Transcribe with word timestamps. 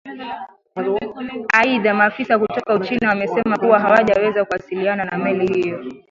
aidha 1.53 1.93
maafisa 1.93 2.39
kutoka 2.39 2.75
uchina 2.75 3.09
wamesema 3.09 3.57
kuwa 3.57 3.79
hawajaweza 3.79 4.45
kuasiliana 4.45 5.05
na 5.05 5.17
meli 5.17 5.61
hiyo 5.61 5.91